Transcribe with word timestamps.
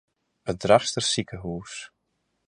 It 0.51 0.57
Drachtster 0.63 1.05
sikehûs. 1.09 1.73